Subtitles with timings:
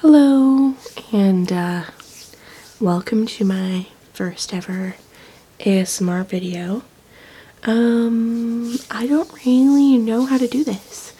[0.00, 0.76] Hello,
[1.12, 1.84] and uh,
[2.80, 4.94] welcome to my first ever
[5.58, 6.84] ASMR video.
[7.64, 11.12] Um, I don't really know how to do this,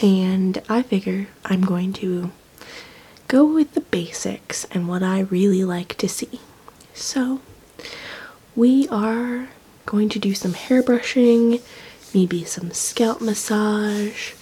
[0.00, 2.30] and I figure I'm going to
[3.26, 6.38] go with the basics and what I really like to see.
[6.94, 7.40] So,
[8.54, 9.48] we are
[9.86, 11.58] going to do some hair brushing,
[12.14, 14.34] maybe some scalp massage,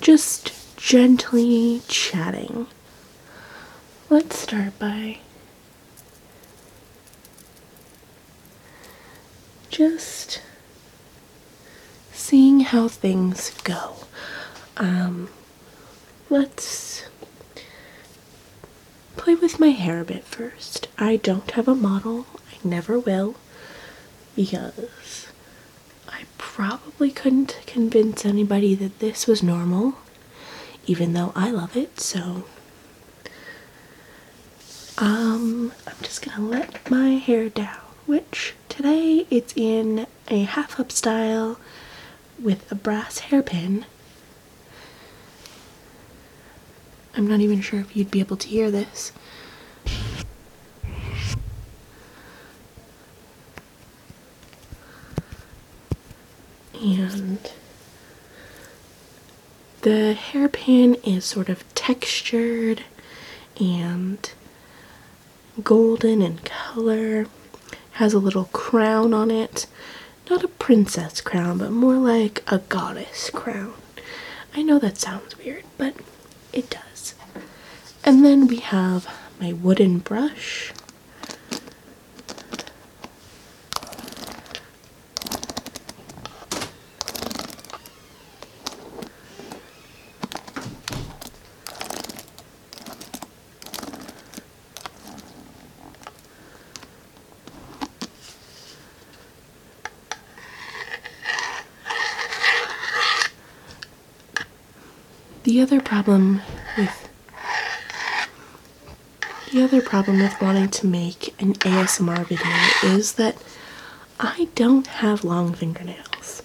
[0.00, 2.66] just gently chatting.
[4.10, 5.18] Let's start by
[9.68, 10.40] just
[12.10, 13.96] seeing how things go.
[14.78, 15.28] Um,
[16.30, 17.04] let's
[19.16, 20.88] play with my hair a bit first.
[20.96, 23.34] I don't have a model, I never will,
[24.34, 25.28] because
[26.08, 29.98] I probably couldn't convince anybody that this was normal,
[30.86, 32.44] even though I love it, so.
[35.00, 40.90] Um, I'm just gonna let my hair down, which today it's in a half up
[40.90, 41.60] style
[42.40, 43.86] with a brass hairpin.
[47.14, 49.12] I'm not even sure if you'd be able to hear this.
[56.74, 57.38] And
[59.82, 62.82] the hairpin is sort of textured
[63.60, 64.30] and
[65.62, 67.26] golden in color,
[67.92, 69.66] has a little crown on it.
[70.30, 73.74] Not a princess crown, but more like a goddess crown.
[74.54, 75.94] I know that sounds weird, but
[76.52, 77.14] it does.
[78.04, 79.08] And then we have
[79.40, 80.72] my wooden brush.
[105.48, 106.42] The other problem
[106.76, 107.08] with
[109.50, 113.34] the other problem with wanting to make an ASMR video is that
[114.20, 116.42] I don't have long fingernails.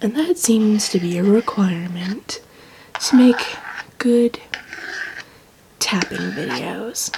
[0.00, 2.40] And that seems to be a requirement
[3.00, 3.56] to make
[3.98, 4.38] good
[5.80, 7.12] tapping videos.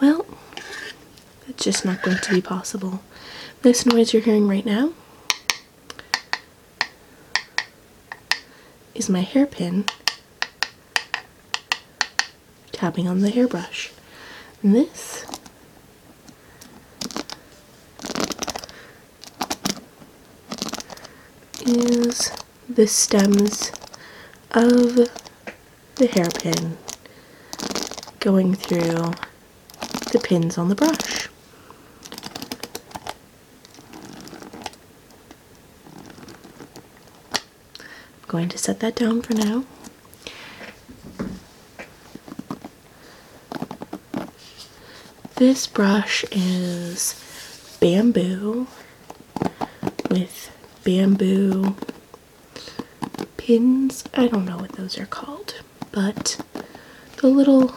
[0.00, 0.24] Well,
[1.48, 3.02] it's just not going to be possible.
[3.62, 4.92] This noise you're hearing right now
[8.94, 9.84] is my hairpin
[12.72, 13.90] tapping on the hairbrush.
[14.62, 15.26] And this
[21.66, 22.30] is
[22.68, 23.72] the stems
[24.52, 25.08] of
[25.96, 26.76] the hairpin
[28.20, 29.12] going through
[30.12, 31.28] the pins on the brush.
[38.22, 39.62] I'm going to set that down for now.
[45.36, 48.66] This brush is bamboo
[50.10, 50.50] with
[50.82, 51.76] bamboo
[53.36, 54.02] pins.
[54.14, 55.62] I don't know what those are called,
[55.92, 56.40] but
[57.18, 57.72] the little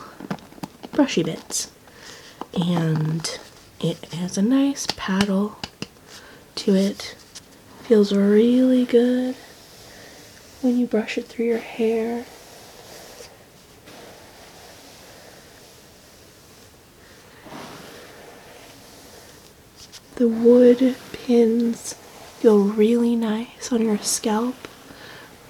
[0.91, 1.69] brushy bits.
[2.59, 3.39] And
[3.79, 5.59] it has a nice paddle
[6.55, 7.13] to it.
[7.83, 9.35] Feels really good
[10.61, 12.25] when you brush it through your hair.
[20.15, 21.93] The wood pins
[22.39, 24.55] feel really nice on your scalp,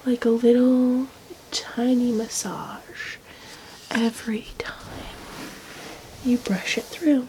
[0.04, 1.06] like a little
[1.50, 3.16] tiny massage
[3.90, 4.74] every time
[6.22, 7.28] you brush it through.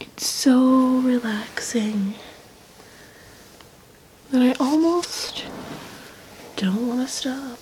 [0.00, 2.14] It's so relaxing
[4.30, 5.44] that I almost
[6.56, 7.58] don't want to stop.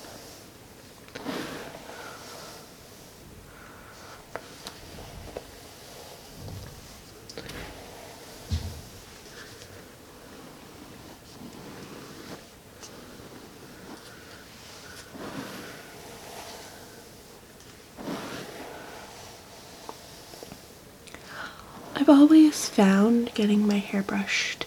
[21.95, 24.67] I've always found getting my hair brushed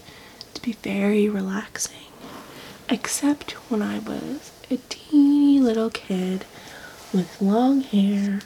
[0.53, 1.90] to be very relaxing,
[2.91, 6.45] except when I was a teeny little kid
[7.13, 8.41] with long hair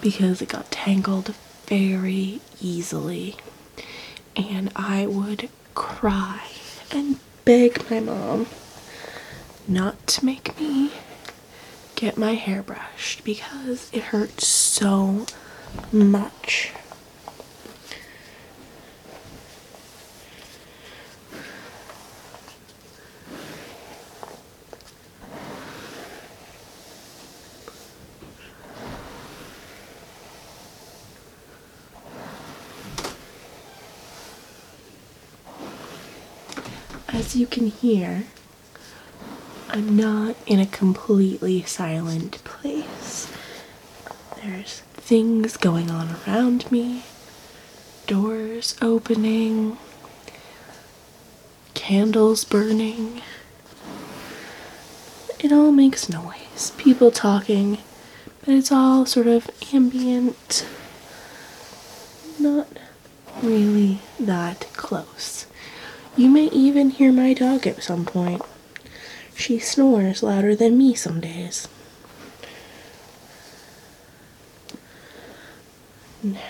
[0.00, 1.34] because it got tangled
[1.66, 3.36] very easily.
[4.34, 6.42] And I would cry
[6.90, 8.46] and beg my mom
[9.68, 10.92] not to make me
[11.96, 15.26] get my hair brushed because it hurts so
[15.92, 16.72] much.
[37.26, 38.22] As you can hear,
[39.68, 43.28] I'm not in a completely silent place.
[44.40, 47.02] There's things going on around me,
[48.06, 49.76] doors opening,
[51.74, 53.22] candles burning.
[55.40, 57.78] It all makes noise, people talking,
[58.44, 60.64] but it's all sort of ambient,
[62.38, 62.68] not
[63.42, 65.46] really that close.
[66.16, 68.40] You may even hear my dog at some point.
[69.34, 71.68] She snores louder than me some days.
[76.22, 76.40] Now,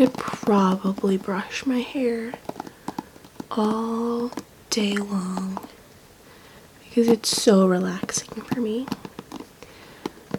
[0.00, 2.32] could probably brush my hair
[3.50, 4.30] all
[4.70, 5.68] day long
[6.82, 8.86] because it's so relaxing for me.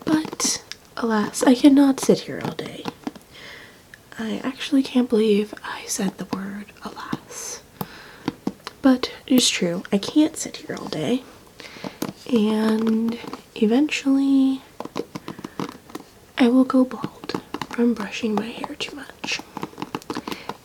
[0.04, 0.64] But
[0.98, 2.84] alas, I cannot sit here all day.
[4.18, 7.62] I actually can't believe I said the word alas.
[8.82, 11.22] But it's true, I can't sit here all day.
[12.34, 13.20] And
[13.54, 14.64] eventually,
[16.40, 18.91] I will go bald from brushing my hair too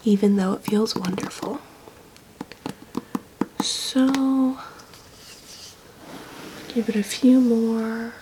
[0.06, 1.60] even though it feels wonderful.
[3.60, 4.56] So,
[6.68, 8.14] give it a few more.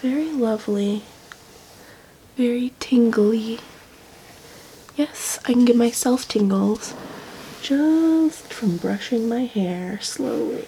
[0.00, 1.02] Very lovely,
[2.36, 3.60] very tingly.
[4.96, 6.94] Yes, I can give myself tingles
[7.60, 10.66] just from brushing my hair slowly.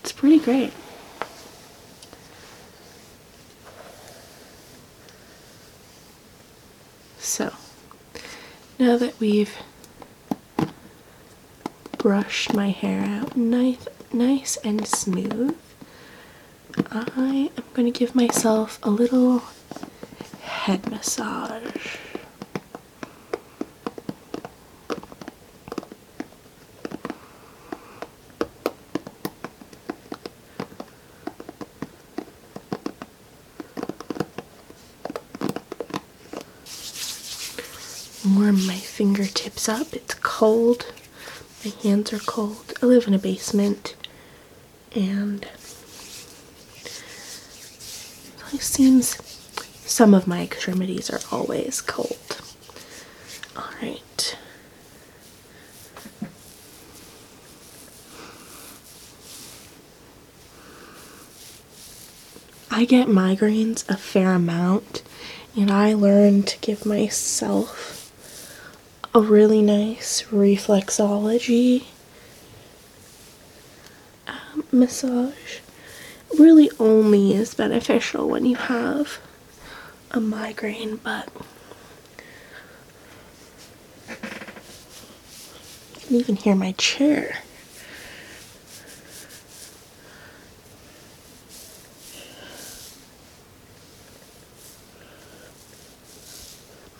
[0.00, 0.72] It's pretty great.
[7.38, 7.52] So,
[8.80, 9.56] now that we've
[11.96, 15.56] brushed my hair out nice, nice and smooth,
[16.90, 19.44] I am going to give myself a little
[20.40, 21.98] head massage.
[38.48, 39.92] Warm my fingertips up.
[39.92, 40.86] It's cold.
[41.62, 42.72] My hands are cold.
[42.82, 43.94] I live in a basement
[44.94, 45.46] and
[48.54, 49.18] it seems
[49.84, 52.40] some of my extremities are always cold.
[53.54, 54.38] Alright.
[62.70, 65.02] I get migraines a fair amount,
[65.56, 67.77] and I learned to give myself
[69.18, 71.86] a really nice reflexology
[74.28, 75.58] um, massage.
[76.38, 79.18] Really only is beneficial when you have
[80.12, 81.28] a migraine, but
[84.08, 84.14] you
[86.06, 87.38] can even hear my chair.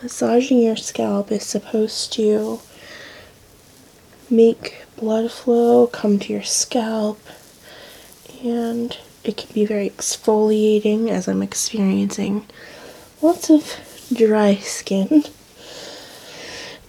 [0.02, 2.61] Massaging your scalp is supposed to
[4.31, 7.19] make blood flow come to your scalp
[8.45, 12.47] and it can be very exfoliating as I'm experiencing
[13.21, 15.25] lots of dry skin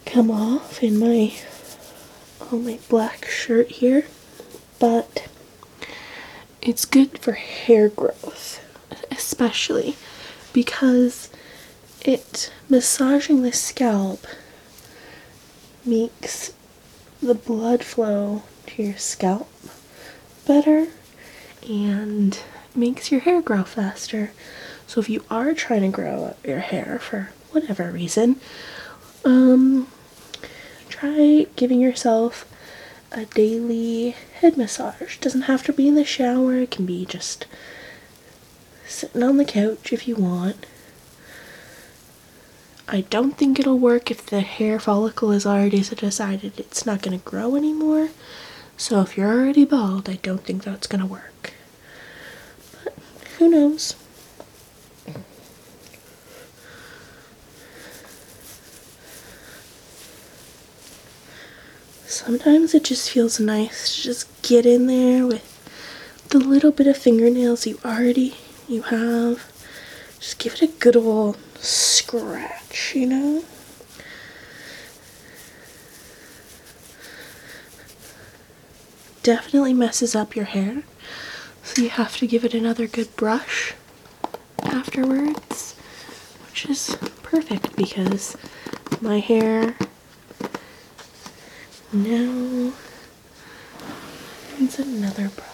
[0.06, 1.34] come off in my
[2.52, 4.06] on my black shirt here
[4.80, 5.28] but
[6.62, 8.64] it's good for hair growth
[9.12, 9.96] especially
[10.54, 11.30] because
[12.02, 14.26] it massaging the scalp
[15.86, 16.54] makes
[17.22, 19.50] the blood flow to your scalp
[20.48, 20.88] better
[21.68, 22.40] and
[22.76, 24.32] makes your hair grow faster.
[24.88, 28.40] So if you are trying to grow your hair for whatever reason,
[29.26, 29.88] um,
[30.88, 32.46] try giving yourself
[33.12, 35.18] a daily head massage.
[35.18, 37.46] Doesn't have to be in the shower, it can be just
[38.88, 40.66] sitting on the couch if you want.
[42.92, 47.18] I don't think it'll work if the hair follicle has already decided it's not going
[47.18, 48.10] to grow anymore.
[48.78, 51.54] So if you're already bald, I don't think that's going to work.
[52.84, 52.96] But
[53.38, 53.96] who knows?
[62.08, 65.46] Sometimes it just feels nice to just get in there with
[66.30, 68.36] the little bit of fingernails you already
[68.68, 69.52] you have.
[70.20, 73.44] Just give it a good old scratch, you know?
[79.24, 80.84] Definitely messes up your hair,
[81.64, 83.74] so you have to give it another good brush
[84.64, 85.76] afterwards,
[86.48, 88.36] which is perfect because
[89.02, 89.76] my hair
[91.94, 92.72] now
[94.58, 95.46] needs another brush.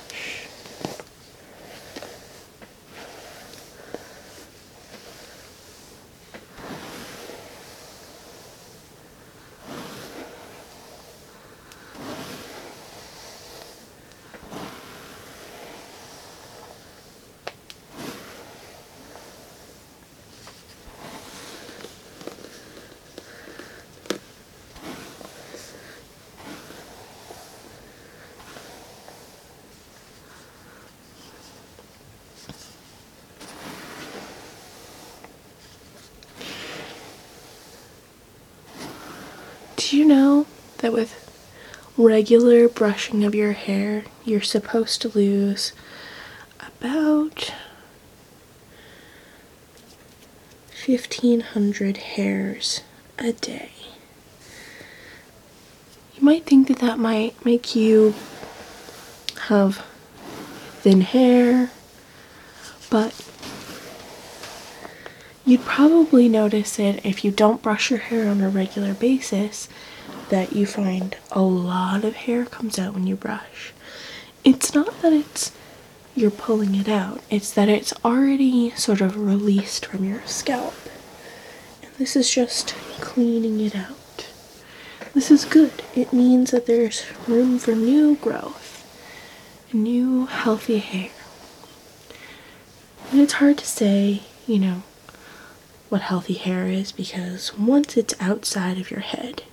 [39.78, 40.46] Do you know
[40.80, 41.22] that with
[41.98, 45.72] regular brushing of your hair, you're supposed to lose
[46.60, 47.54] about
[50.86, 52.82] 1500 hairs
[53.18, 53.72] a day?
[56.16, 58.14] You might think that that might make you
[59.48, 59.86] have
[60.82, 61.72] thin hair,
[62.90, 63.14] but
[65.48, 69.70] You'd probably notice it if you don't brush your hair on a regular basis
[70.30, 73.72] that you find a lot of hair comes out when you brush.
[74.44, 75.52] It's not that it's
[76.16, 80.74] you're pulling it out, it's that it's already sort of released from your scalp.
[81.84, 84.28] And this is just cleaning it out.
[85.14, 85.84] This is good.
[85.94, 88.84] It means that there's room for new growth,
[89.72, 91.12] new healthy hair.
[93.12, 94.84] And it's hard to say, you know,
[95.96, 99.44] what healthy hair is because once it's outside of your head,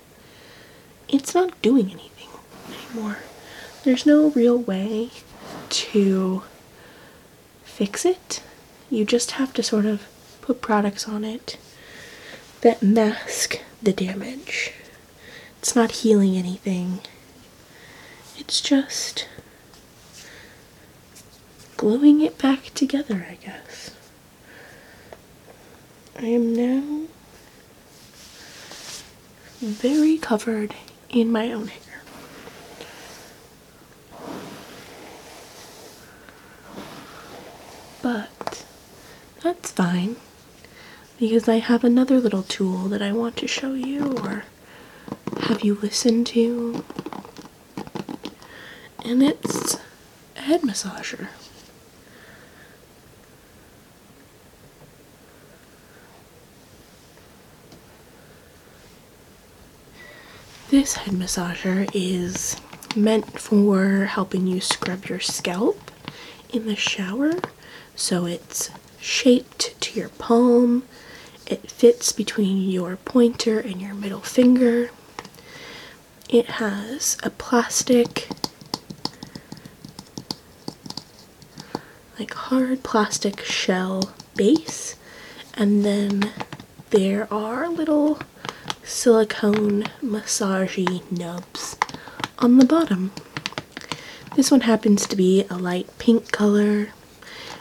[1.08, 2.30] it's not doing anything
[2.68, 3.18] anymore.
[3.84, 5.10] There's no real way
[5.70, 6.42] to
[7.62, 8.42] fix it.
[8.90, 10.02] You just have to sort of
[10.40, 11.58] put products on it
[12.62, 14.72] that mask the damage.
[15.60, 17.02] It's not healing anything.
[18.36, 19.28] It's just
[21.76, 23.92] gluing it back together, I guess.
[26.18, 27.06] I am now
[29.60, 30.74] very covered
[31.08, 32.02] in my own hair.
[38.02, 38.64] But
[39.42, 40.16] that's fine
[41.18, 44.44] because I have another little tool that I want to show you or
[45.42, 46.84] have you listen to.
[49.04, 49.78] And it's
[50.36, 51.28] a head massager.
[60.72, 62.56] This head massager is
[62.96, 65.90] meant for helping you scrub your scalp
[66.50, 67.34] in the shower.
[67.94, 70.84] So it's shaped to your palm.
[71.46, 74.90] It fits between your pointer and your middle finger.
[76.30, 78.30] It has a plastic,
[82.18, 84.96] like hard plastic shell base,
[85.52, 86.32] and then
[86.88, 88.18] there are little
[88.84, 91.76] silicone massagey nubs
[92.38, 93.12] on the bottom.
[94.36, 96.88] This one happens to be a light pink color,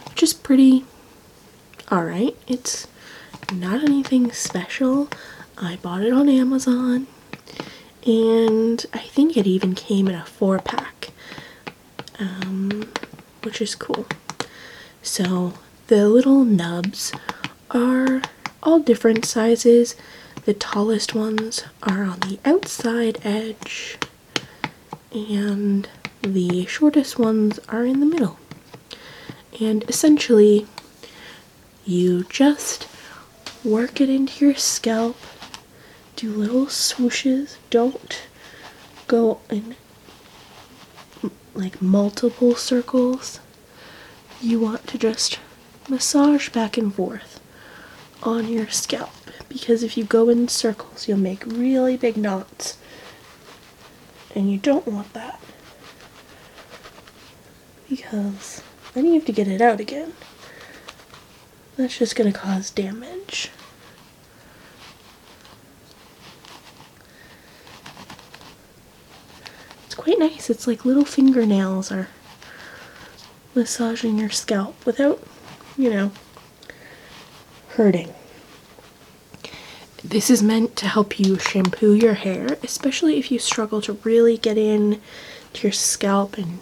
[0.09, 0.85] which is pretty
[1.91, 2.35] alright.
[2.47, 2.87] It's
[3.53, 5.09] not anything special.
[5.57, 7.07] I bought it on Amazon
[8.05, 11.09] and I think it even came in a four pack,
[12.19, 12.91] um,
[13.43, 14.07] which is cool.
[15.03, 15.53] So
[15.87, 17.11] the little nubs
[17.69, 18.21] are
[18.63, 19.95] all different sizes
[20.45, 23.98] the tallest ones are on the outside edge
[25.12, 25.88] and
[26.21, 28.39] the shortest ones are in the middle.
[29.60, 30.65] And essentially,
[31.86, 32.88] you just
[33.63, 35.17] work it into your scalp,
[36.15, 38.24] do little swooshes, don't
[39.07, 39.75] go in
[41.53, 43.39] like multiple circles.
[44.41, 45.38] You want to just
[45.88, 47.39] massage back and forth
[48.24, 49.12] on your scalp
[49.51, 52.77] because if you go in circles, you'll make really big knots.
[54.34, 55.41] And you don't want that.
[57.89, 60.13] Because then you have to get it out again.
[61.75, 63.50] That's just going to cause damage.
[69.86, 70.50] It's quite nice.
[70.50, 72.08] It's like little fingernails are
[73.53, 75.22] massaging your scalp without,
[75.77, 76.12] you know,
[77.72, 78.13] hurting.
[80.03, 84.38] This is meant to help you shampoo your hair, especially if you struggle to really
[84.38, 85.00] get in
[85.53, 86.60] to your scalp and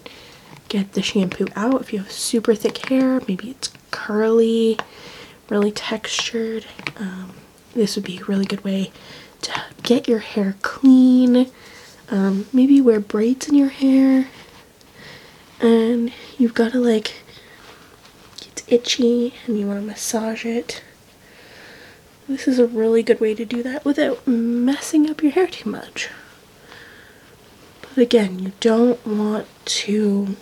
[0.67, 1.81] get the shampoo out.
[1.81, 4.77] If you have super thick hair, maybe it's curly,
[5.49, 6.65] really textured,
[6.97, 7.33] um,
[7.73, 8.91] this would be a really good way
[9.41, 11.49] to get your hair clean.
[12.11, 14.27] Um, maybe wear braids in your hair
[15.61, 17.13] and you've got to like
[18.47, 20.81] it's itchy and you want to massage it
[22.29, 25.69] this is a really good way to do that without messing up your hair too
[25.69, 26.09] much
[27.81, 30.35] but again you don't want to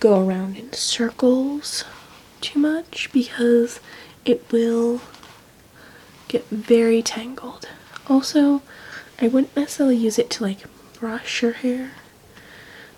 [0.00, 1.84] go around in circles
[2.40, 3.80] too much because
[4.24, 5.00] it will
[6.28, 7.68] get very tangled
[8.08, 8.62] also
[9.20, 10.58] I wouldn't necessarily use it to like
[10.94, 11.92] brush your hair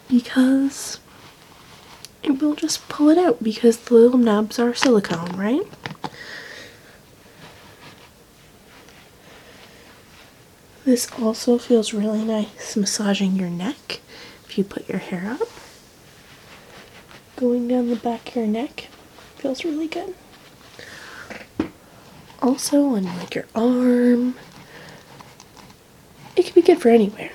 [0.09, 1.01] because
[2.23, 5.63] it will just pull it out because the little nubs are silicone, right?
[10.91, 14.01] This also feels really nice massaging your neck
[14.45, 15.49] if you put your hair up.
[17.37, 18.89] Going down the back of your neck
[19.37, 20.17] feels really good.
[22.43, 24.35] Also on like your arm.
[26.35, 27.31] It can be good for anywhere.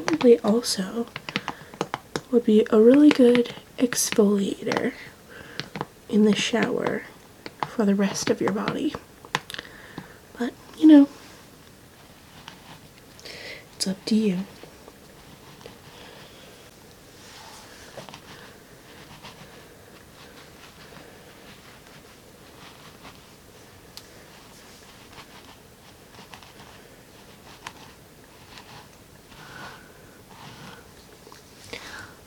[0.00, 1.06] Probably also
[2.30, 4.92] would be a really good exfoliator
[6.08, 7.02] in the shower
[7.66, 8.94] for the rest of your body.
[10.38, 11.08] But, you know,
[13.74, 14.38] it's up to you.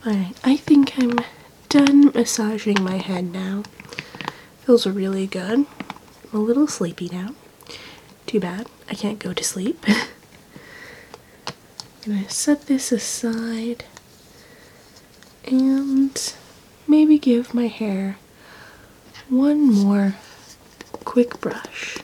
[0.07, 1.19] Alright, I think I'm
[1.67, 3.63] done massaging my head now.
[4.65, 5.59] Feels really good.
[5.59, 5.67] I'm
[6.33, 7.29] a little sleepy now.
[8.25, 9.81] Too bad, I can't go to sleep.
[9.87, 9.95] I'm
[12.05, 13.85] gonna set this aside
[15.45, 16.33] and
[16.89, 18.17] maybe give my hair
[19.29, 20.15] one more
[21.05, 21.99] quick brush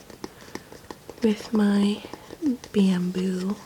[1.22, 2.02] with my
[2.72, 3.58] bamboo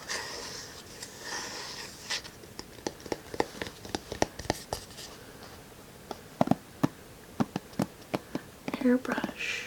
[8.89, 9.65] hairbrush,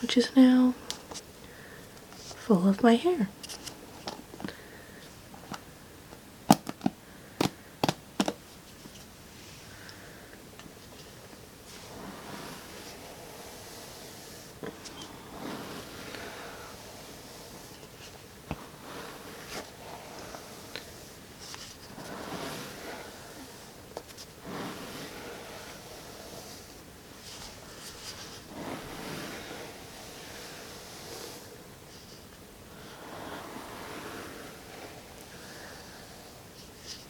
[0.00, 0.72] which is now
[2.16, 3.28] full of my hair.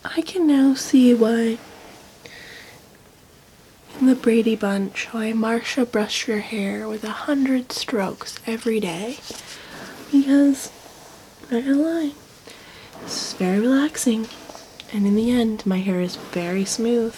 [0.05, 1.59] I can now see why.
[4.01, 9.19] In the Brady Bunch why Marcia brushed her hair with a hundred strokes every day.
[10.11, 10.71] Because
[11.51, 12.13] not gonna lie
[13.05, 14.29] it's very relaxing.
[14.93, 17.17] And in the end my hair is very smooth.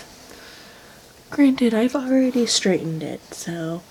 [1.30, 3.82] Granted I've already straightened it so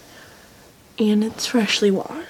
[1.00, 2.23] and it's freshly washed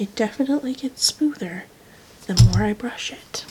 [0.00, 1.64] it definitely gets smoother
[2.26, 3.44] the more I brush it.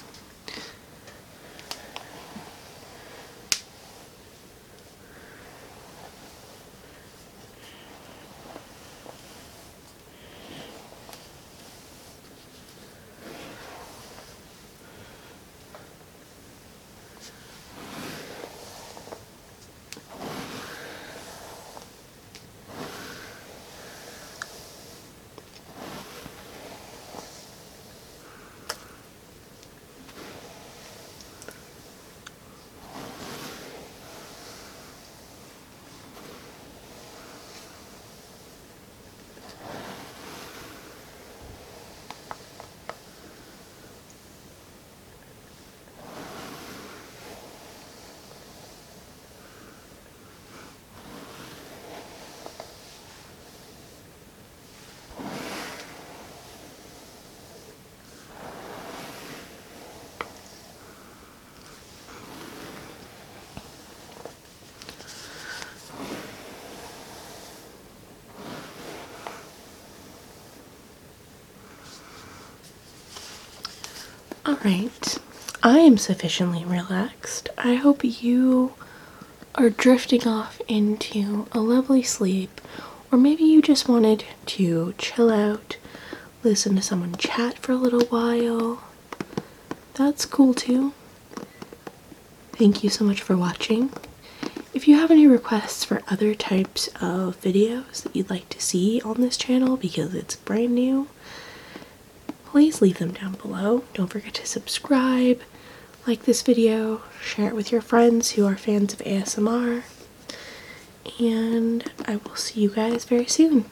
[74.49, 75.19] Alright,
[75.61, 77.49] I am sufficiently relaxed.
[77.55, 78.73] I hope you
[79.53, 82.59] are drifting off into a lovely sleep,
[83.11, 85.77] or maybe you just wanted to chill out,
[86.41, 88.81] listen to someone chat for a little while.
[89.93, 90.93] That's cool too.
[92.53, 93.93] Thank you so much for watching.
[94.73, 98.99] If you have any requests for other types of videos that you'd like to see
[99.05, 101.07] on this channel because it's brand new,
[102.51, 103.83] please leave them down below.
[103.93, 105.41] Don't forget to subscribe,
[106.07, 109.83] like this video, share it with your friends who are fans of ASMR,
[111.19, 113.65] and I will see you guys very soon.